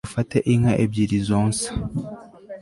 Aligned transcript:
mufate 0.07 0.37
inka 0.53 0.73
ebyiri 0.83 1.17
zonsa 1.27 1.67